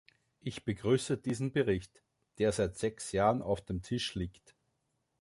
[0.39, 2.01] Ich begrüße diesen Bericht,
[2.39, 4.55] der seit sechs Jahren auf dem Tisch liegt.